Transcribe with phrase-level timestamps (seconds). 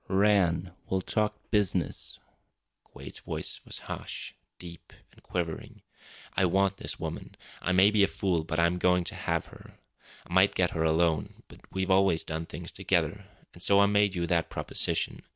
[0.07, 2.17] "Rann, we'll talk business!"
[2.83, 5.83] Quade's voice was harsh, deep, and quivering.
[6.33, 7.35] "I want this woman.
[7.61, 9.77] I may be a fool, but I'm going to have her.
[10.25, 14.15] I might get her alone, but we've always done things together an' so I made
[14.15, 15.21] you that proposition.